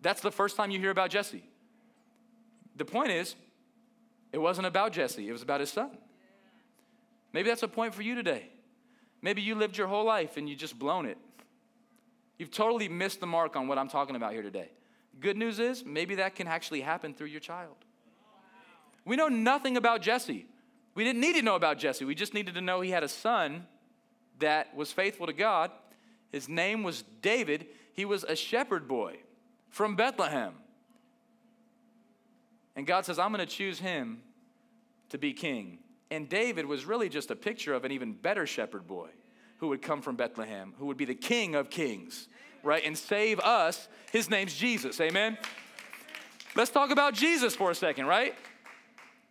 [0.00, 1.42] That's the first time you hear about Jesse.
[2.76, 3.34] The point is,
[4.32, 5.90] it wasn't about Jesse, it was about his son.
[7.32, 8.48] Maybe that's a point for you today.
[9.20, 11.18] Maybe you lived your whole life and you just blown it.
[12.38, 14.70] You've totally missed the mark on what I'm talking about here today.
[15.20, 17.76] Good news is, maybe that can actually happen through your child.
[19.04, 20.46] We know nothing about Jesse.
[20.94, 22.04] We didn't need to know about Jesse.
[22.04, 23.66] We just needed to know he had a son
[24.38, 25.70] that was faithful to God.
[26.30, 27.66] His name was David.
[27.92, 29.16] He was a shepherd boy
[29.70, 30.54] from Bethlehem.
[32.76, 34.20] And God says, I'm going to choose him
[35.10, 35.78] to be king.
[36.10, 39.10] And David was really just a picture of an even better shepherd boy
[39.58, 42.28] who would come from Bethlehem, who would be the king of kings,
[42.64, 42.84] right?
[42.84, 43.88] And save us.
[44.12, 45.00] His name's Jesus.
[45.00, 45.38] Amen.
[46.56, 48.34] Let's talk about Jesus for a second, right?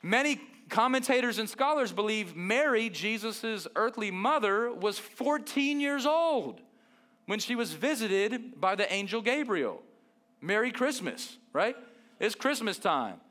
[0.02, 6.62] Many commentators and scholars believe Mary, Jesus' earthly mother, was 14 years old
[7.26, 9.82] when she was visited by the angel Gabriel.
[10.42, 11.76] Merry Christmas, right?
[12.20, 13.22] It's Christmas time.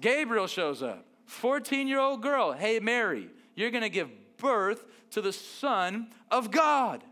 [0.00, 1.04] Gabriel shows up.
[1.26, 6.50] 14 year old girl, hey, Mary, you're going to give birth to the Son of
[6.50, 7.02] God.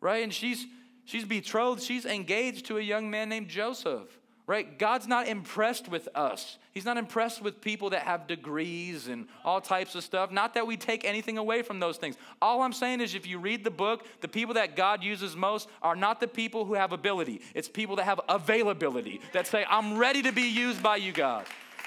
[0.00, 0.22] Right?
[0.22, 0.66] And she's,
[1.04, 4.78] she's betrothed, she's engaged to a young man named Joseph right?
[4.78, 6.58] God's not impressed with us.
[6.72, 10.30] He's not impressed with people that have degrees and all types of stuff.
[10.30, 12.16] Not that we take anything away from those things.
[12.42, 15.68] All I'm saying is if you read the book, the people that God uses most
[15.82, 19.96] are not the people who have ability, it's people that have availability, that say, I'm
[19.96, 21.46] ready to be used by you, God.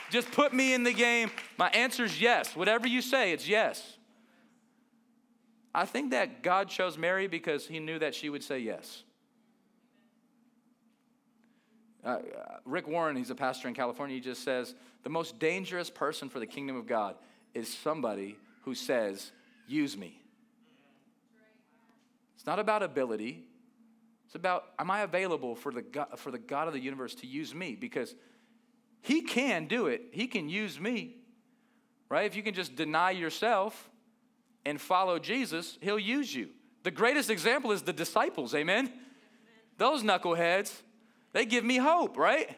[0.09, 1.29] Just put me in the game.
[1.57, 2.55] My answer is yes.
[2.55, 3.97] Whatever you say, it's yes.
[5.75, 9.03] I think that God chose Mary because he knew that she would say yes.
[12.07, 12.19] Uh,
[12.63, 16.39] Rick Warren, he's a pastor in California, he just says the most dangerous person for
[16.39, 17.15] the kingdom of God
[17.53, 19.31] is somebody who says,
[19.67, 20.21] Use me.
[22.37, 23.43] It's not about ability.
[24.25, 27.27] It's about, am I available for the, God, for the God of the universe to
[27.27, 27.75] use me?
[27.75, 28.15] Because
[29.01, 31.17] He can do it, He can use me,
[32.07, 32.25] right?
[32.25, 33.89] If you can just deny yourself
[34.65, 36.51] and follow Jesus, He'll use you.
[36.83, 38.85] The greatest example is the disciples, amen?
[38.85, 38.93] amen.
[39.77, 40.71] Those knuckleheads
[41.33, 42.49] they give me hope, right?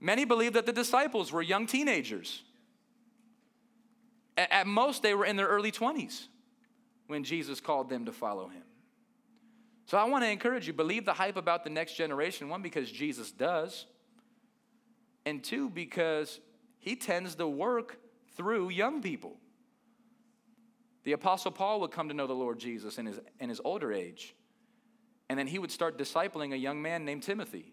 [0.00, 2.42] Many believe that the disciples were young teenagers.
[4.36, 6.26] At most, they were in their early 20s
[7.08, 8.62] when Jesus called them to follow him.
[9.86, 12.48] So I want to encourage you believe the hype about the next generation.
[12.48, 13.86] One, because Jesus does,
[15.24, 16.38] and two, because
[16.78, 17.98] he tends to work
[18.36, 19.36] through young people.
[21.04, 23.92] The Apostle Paul would come to know the Lord Jesus in his, in his older
[23.92, 24.34] age.
[25.28, 27.72] And then he would start discipling a young man named Timothy.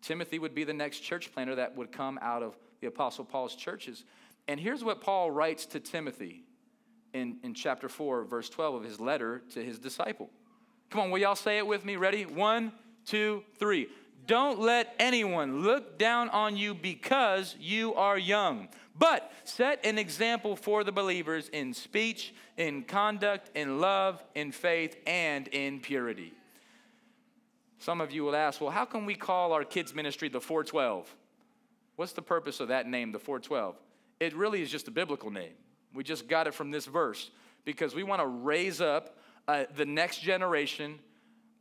[0.00, 3.54] Timothy would be the next church planter that would come out of the Apostle Paul's
[3.54, 4.04] churches.
[4.48, 6.42] And here's what Paul writes to Timothy
[7.14, 10.30] in, in chapter 4, verse 12 of his letter to his disciple.
[10.90, 11.96] Come on, will y'all say it with me?
[11.96, 12.26] Ready?
[12.26, 12.72] One,
[13.06, 13.88] two, three.
[14.26, 20.54] Don't let anyone look down on you because you are young, but set an example
[20.54, 26.32] for the believers in speech, in conduct, in love, in faith, and in purity.
[27.78, 31.12] Some of you will ask, well, how can we call our kids' ministry the 412?
[31.96, 33.76] What's the purpose of that name, the 412?
[34.20, 35.54] It really is just a biblical name.
[35.92, 37.30] We just got it from this verse
[37.64, 41.00] because we want to raise up uh, the next generation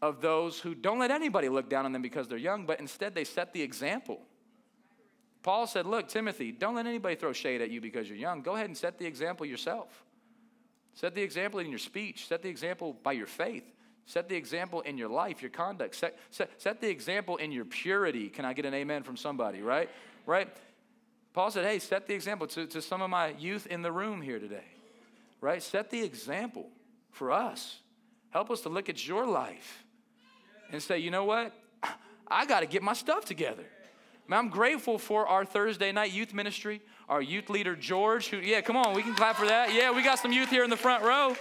[0.01, 3.13] of those who don't let anybody look down on them because they're young, but instead
[3.13, 4.19] they set the example.
[5.43, 8.41] Paul said, Look, Timothy, don't let anybody throw shade at you because you're young.
[8.41, 10.03] Go ahead and set the example yourself.
[10.93, 13.63] Set the example in your speech, set the example by your faith.
[14.07, 15.95] Set the example in your life, your conduct.
[15.95, 18.29] Set, set, set the example in your purity.
[18.29, 19.89] Can I get an amen from somebody, right?
[20.25, 20.49] Right?
[21.33, 24.21] Paul said, hey, set the example to, to some of my youth in the room
[24.21, 24.65] here today,
[25.39, 25.63] right?
[25.63, 26.67] Set the example
[27.11, 27.79] for us.
[28.31, 29.85] Help us to look at your life
[30.71, 31.53] and say, you know what?
[32.27, 33.63] I got to get my stuff together.
[34.27, 38.61] Man, I'm grateful for our Thursday night youth ministry, our youth leader, George, who, yeah,
[38.61, 39.73] come on, we can clap for that.
[39.73, 41.35] Yeah, we got some youth here in the front row.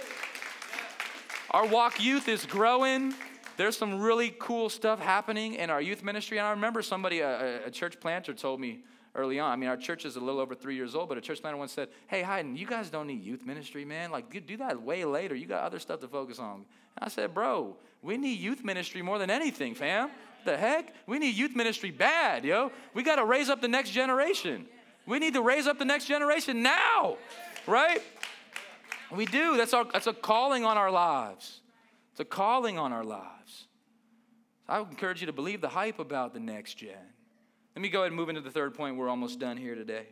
[1.51, 3.13] Our walk youth is growing.
[3.57, 6.37] There's some really cool stuff happening in our youth ministry.
[6.37, 8.79] And I remember somebody, a, a church planter, told me
[9.15, 9.51] early on.
[9.51, 11.57] I mean, our church is a little over three years old, but a church planner
[11.57, 14.11] once said, Hey, Hayden, you guys don't need youth ministry, man.
[14.11, 15.35] Like, do that way later.
[15.35, 16.55] You got other stuff to focus on.
[16.55, 16.65] And
[17.03, 20.09] I said, Bro, we need youth ministry more than anything, fam.
[20.45, 20.93] The heck?
[21.05, 22.71] We need youth ministry bad, yo.
[22.93, 24.65] We got to raise up the next generation.
[25.05, 27.17] We need to raise up the next generation now,
[27.67, 28.01] right?
[29.11, 29.57] We do.
[29.57, 31.59] That's, our, that's a calling on our lives.
[32.11, 33.67] It's a calling on our lives.
[34.67, 36.95] I would encourage you to believe the hype about the next gen.
[37.75, 38.97] Let me go ahead and move into the third point.
[38.97, 40.07] We're almost done here today.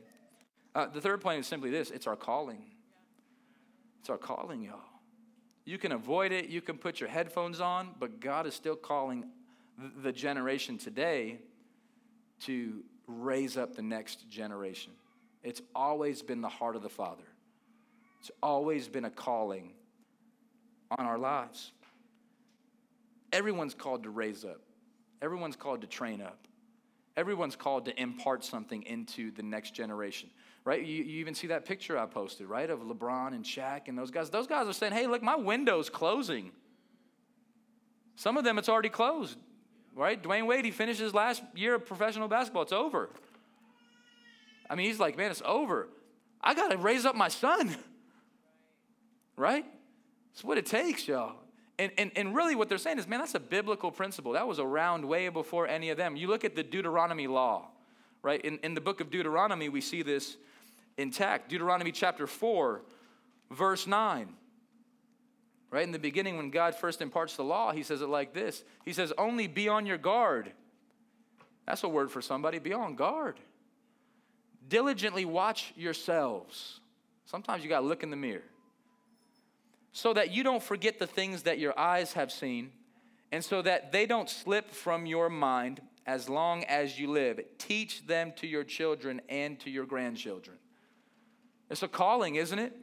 [0.74, 2.64] Uh, the third point is simply this it's our calling.
[4.00, 4.80] It's our calling, y'all.
[5.66, 9.26] You can avoid it, you can put your headphones on, but God is still calling
[10.02, 11.40] the generation today
[12.42, 14.94] to raise up the next generation.
[15.44, 17.24] It's always been the heart of the Father,
[18.20, 19.74] it's always been a calling
[20.98, 21.72] on our lives.
[23.32, 24.62] Everyone's called to raise up,
[25.22, 26.48] everyone's called to train up,
[27.18, 30.30] everyone's called to impart something into the next generation.
[30.66, 30.84] Right?
[30.84, 34.12] You, you even see that picture I posted, right, of LeBron and Shaq and those
[34.12, 34.30] guys.
[34.30, 36.52] Those guys are saying, hey, look, my window's closing.
[38.16, 39.38] Some of them, it's already closed
[40.00, 40.22] right?
[40.22, 42.64] Dwyane Wade, he finished his last year of professional basketball.
[42.64, 43.10] It's over.
[44.70, 45.90] I mean, he's like, man, it's over.
[46.42, 47.76] I got to raise up my son,
[49.36, 49.66] right?
[50.32, 51.36] It's what it takes, y'all.
[51.80, 54.34] And, and, and really, what they're saying is, man, that's a biblical principle.
[54.34, 56.18] That was around way before any of them.
[56.18, 57.70] You look at the Deuteronomy law,
[58.22, 58.42] right?
[58.42, 60.36] In, in the book of Deuteronomy, we see this
[60.98, 61.48] intact.
[61.48, 62.82] Deuteronomy chapter 4,
[63.50, 64.28] verse 9.
[65.72, 68.66] Right in the beginning, when God first imparts the law, he says it like this
[68.84, 70.52] He says, Only be on your guard.
[71.66, 72.60] That's a word for somebody.
[72.60, 73.40] Be on guard.
[74.68, 76.82] Diligently watch yourselves.
[77.26, 78.44] Sometimes you got to look in the mirror.
[79.92, 82.72] So that you don't forget the things that your eyes have seen,
[83.32, 87.40] and so that they don't slip from your mind as long as you live.
[87.58, 90.58] Teach them to your children and to your grandchildren.
[91.70, 92.76] It's a calling, isn't it?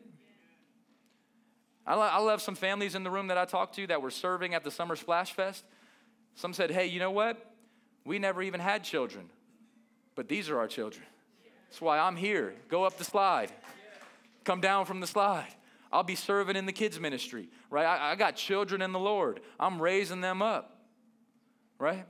[1.87, 4.11] I, lo- I love some families in the room that I talked to that were
[4.11, 5.65] serving at the Summer Splash Fest.
[6.35, 7.53] Some said, hey, you know what?
[8.05, 9.31] We never even had children,
[10.15, 11.05] but these are our children.
[11.69, 12.55] That's why I'm here.
[12.69, 13.51] Go up the slide,
[14.45, 15.53] come down from the slide.
[15.93, 17.87] I'll be serving in the kids' ministry, right?
[17.87, 19.41] I, I got children in the Lord.
[19.59, 20.81] I'm raising them up,
[21.79, 22.07] right?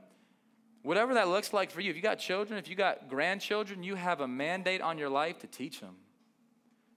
[0.83, 3.95] Whatever that looks like for you, if you got children, if you got grandchildren, you
[3.95, 5.95] have a mandate on your life to teach them,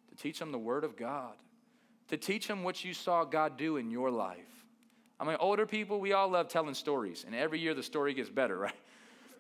[0.09, 1.35] to teach them the Word of God
[2.11, 4.67] to teach them what you saw God do in your life.
[5.19, 8.29] I mean, older people, we all love telling stories, and every year the story gets
[8.29, 8.75] better, right?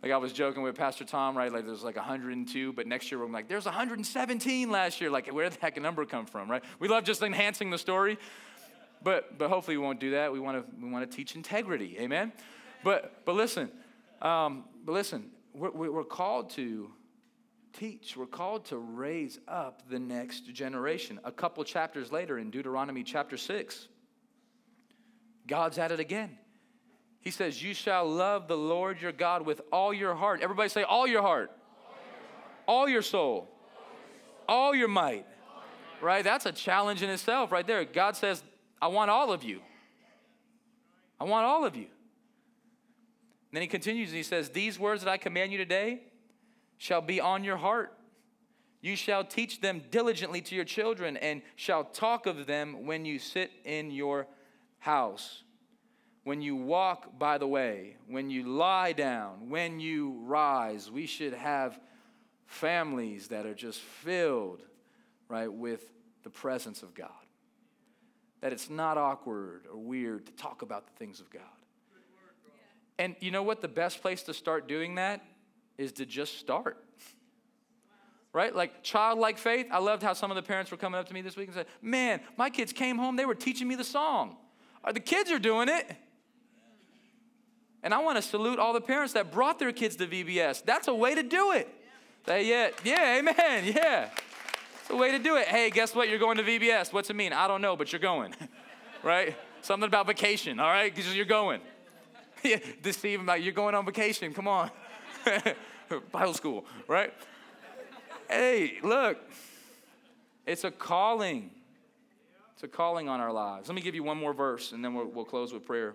[0.02, 1.52] Like I was joking with Pastor Tom, right?
[1.52, 5.10] Like there's like 102, but next year we're like, there's 117 last year.
[5.10, 6.62] Like, where the heck a number come from, right?
[6.78, 8.18] We love just enhancing the story,
[9.02, 10.32] but but hopefully we won't do that.
[10.32, 12.32] We want to we want to teach integrity, amen.
[12.82, 13.70] But but listen,
[14.22, 16.90] um, but listen, we're, we're called to
[17.72, 18.16] teach.
[18.16, 21.20] We're called to raise up the next generation.
[21.24, 23.88] A couple chapters later in Deuteronomy chapter 6,
[25.46, 26.38] God's at it again.
[27.20, 30.40] He says, You shall love the Lord your God with all your heart.
[30.42, 31.50] Everybody say, All your heart,
[32.66, 33.48] all your, soul,
[34.48, 35.26] all your might.
[36.00, 36.24] Right?
[36.24, 37.84] That's a challenge in itself, right there.
[37.84, 38.42] God says,
[38.80, 39.60] I want all of you.
[41.20, 41.82] I want all of you.
[41.82, 41.90] And
[43.52, 46.00] then he continues and he says, These words that I command you today,
[46.80, 47.92] shall be on your heart.
[48.80, 53.18] You shall teach them diligently to your children, and shall talk of them when you
[53.18, 54.26] sit in your
[54.78, 55.42] house,
[56.24, 60.90] when you walk by the way, when you lie down, when you rise.
[60.90, 61.78] We should have
[62.46, 64.62] families that are just filled,
[65.28, 67.10] right, with the presence of God.
[68.40, 71.42] That it's not awkward or weird to talk about the things of God.
[72.98, 73.62] And you know what?
[73.62, 75.24] The best place to start doing that
[75.78, 76.84] is to just start.
[78.32, 78.54] Right?
[78.54, 79.66] Like childlike faith.
[79.72, 81.54] I loved how some of the parents were coming up to me this week and
[81.54, 84.36] said, Man, my kids came home, they were teaching me the song.
[84.92, 85.96] The kids are doing it.
[87.82, 90.64] And I want to salute all the parents that brought their kids to VBS.
[90.64, 91.68] That's a way to do it.
[92.26, 94.10] Say, yeah, yeah, amen, yeah.
[94.80, 95.48] It's a way to do it.
[95.48, 96.08] Hey, guess what?
[96.08, 96.92] You're going to VBS.
[96.92, 97.32] What's it mean?
[97.32, 98.34] I don't know, but you're going,
[99.02, 99.36] right?
[99.62, 100.94] Something about vacation, all right?
[100.94, 101.60] Because you're going.
[102.44, 104.32] yeah, deceive them like you're going on vacation.
[104.34, 104.70] Come on.
[106.12, 107.12] Bible school, right?
[108.30, 109.18] hey, look,
[110.46, 111.50] it's a calling.
[112.54, 113.68] It's a calling on our lives.
[113.68, 115.94] Let me give you one more verse and then we'll, we'll close with prayer.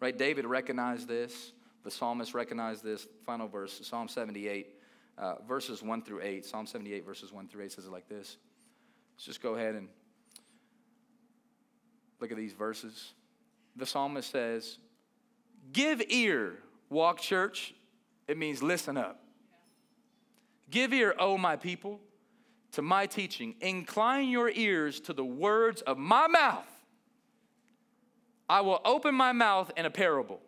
[0.00, 0.16] Right?
[0.16, 1.52] David recognized this.
[1.84, 3.06] The psalmist recognized this.
[3.26, 4.74] Final verse, Psalm 78,
[5.18, 6.44] uh, verses 1 through 8.
[6.44, 8.36] Psalm 78, verses 1 through 8 says it like this.
[9.14, 9.88] Let's just go ahead and
[12.20, 13.12] look at these verses.
[13.76, 14.78] The psalmist says,
[15.72, 16.54] Give ear,
[16.88, 17.74] walk church,
[18.26, 19.22] it means listen up.
[20.70, 22.00] Give ear, O my people,
[22.72, 23.56] to my teaching.
[23.60, 26.69] Incline your ears to the words of my mouth.
[28.50, 30.40] I will open my mouth in a parable.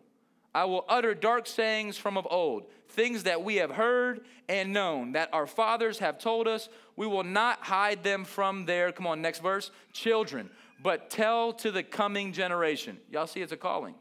[0.53, 5.13] I will utter dark sayings from of old, things that we have heard and known,
[5.13, 6.69] that our fathers have told us.
[6.95, 10.51] We will not hide them from their, come on, next verse, children,
[10.83, 12.99] but tell to the coming generation.
[13.09, 13.95] Y'all see, it's a calling.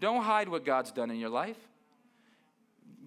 [0.00, 1.58] Don't hide what God's done in your life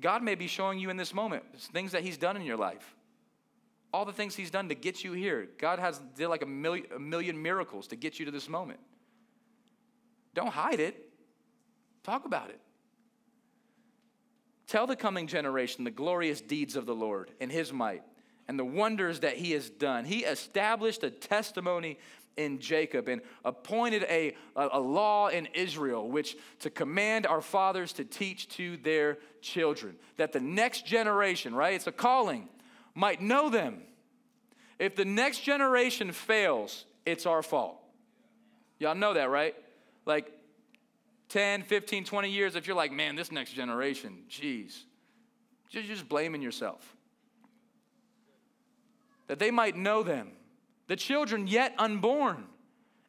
[0.01, 2.95] God may be showing you in this moment things that He's done in your life.
[3.93, 5.49] All the things He's done to get you here.
[5.57, 8.79] God has did like a million, a million miracles to get you to this moment.
[10.33, 11.09] Don't hide it.
[12.03, 12.59] Talk about it.
[14.67, 18.03] Tell the coming generation the glorious deeds of the Lord and His might
[18.47, 20.05] and the wonders that He has done.
[20.05, 21.97] He established a testimony
[22.37, 27.91] in Jacob and appointed a, a, a, law in Israel, which to command our fathers
[27.93, 32.47] to teach to their children, that the next generation, right, it's a calling,
[32.95, 33.81] might know them.
[34.77, 37.77] If the next generation fails, it's our fault.
[38.79, 39.55] Y'all know that, right?
[40.09, 40.31] Like
[41.29, 44.85] 10, 15, 20 years, if you're like, man, this next generation, geez,
[45.69, 46.97] you're just blaming yourself.
[49.27, 50.31] That they might know them
[50.87, 52.45] the children yet unborn,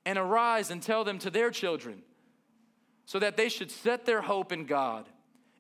[0.05, 2.03] and arise and tell them to their children,
[3.07, 5.09] so that they should set their hope in God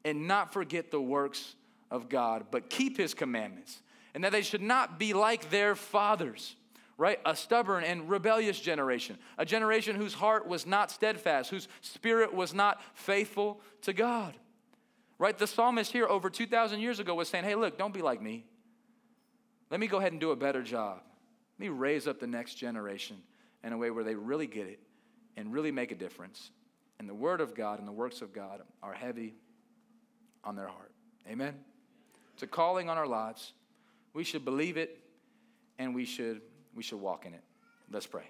[0.04, 1.56] and not forget the works
[1.90, 3.80] of God, but keep his commandments,
[4.14, 6.54] and that they should not be like their fathers,
[7.00, 7.18] right?
[7.24, 12.52] A stubborn and rebellious generation, a generation whose heart was not steadfast, whose spirit was
[12.52, 14.36] not faithful to God.
[15.18, 15.36] Right?
[15.36, 18.44] The psalmist here over 2,000 years ago was saying, hey, look, don't be like me.
[19.70, 21.00] Let me go ahead and do a better job.
[21.58, 23.16] Let me raise up the next generation
[23.64, 24.80] in a way where they really get it
[25.38, 26.50] and really make a difference.
[26.98, 29.32] And the Word of God and the works of God are heavy
[30.44, 30.92] on their heart.
[31.26, 31.54] Amen?
[32.34, 33.54] It's a calling on our lives.
[34.12, 34.98] We should believe it
[35.78, 36.42] and we should,
[36.80, 37.42] we should walk in it.
[37.92, 38.24] Let's pray.